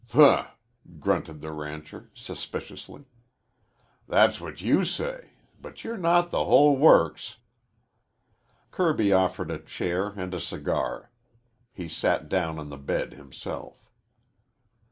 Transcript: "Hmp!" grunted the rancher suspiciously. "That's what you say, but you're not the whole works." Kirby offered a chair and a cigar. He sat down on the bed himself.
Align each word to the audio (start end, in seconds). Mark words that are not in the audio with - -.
"Hmp!" 0.13 0.47
grunted 0.99 1.41
the 1.41 1.51
rancher 1.51 2.09
suspiciously. 2.15 3.05
"That's 4.07 4.41
what 4.41 4.59
you 4.59 4.83
say, 4.83 5.29
but 5.61 5.83
you're 5.83 5.95
not 5.95 6.31
the 6.31 6.45
whole 6.45 6.75
works." 6.75 7.35
Kirby 8.71 9.13
offered 9.13 9.51
a 9.51 9.59
chair 9.59 10.07
and 10.17 10.33
a 10.33 10.41
cigar. 10.41 11.11
He 11.71 11.87
sat 11.87 12.27
down 12.29 12.57
on 12.57 12.69
the 12.69 12.77
bed 12.79 13.13
himself. 13.13 13.91